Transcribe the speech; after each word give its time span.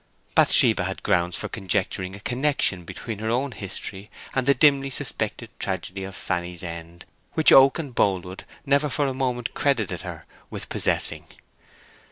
Bathsheba 0.33 0.85
had 0.85 1.03
grounds 1.03 1.37
for 1.37 1.47
conjecturing 1.47 2.15
a 2.15 2.19
connection 2.19 2.85
between 2.85 3.19
her 3.19 3.29
own 3.29 3.51
history 3.51 4.09
and 4.33 4.47
the 4.47 4.55
dimly 4.55 4.89
suspected 4.89 5.51
tragedy 5.59 6.03
of 6.05 6.15
Fanny's 6.15 6.63
end 6.63 7.05
which 7.33 7.51
Oak 7.51 7.77
and 7.77 7.93
Boldwood 7.93 8.43
never 8.65 8.89
for 8.89 9.05
a 9.05 9.13
moment 9.13 9.53
credited 9.53 10.01
her 10.01 10.25
with 10.49 10.69
possessing. 10.69 11.27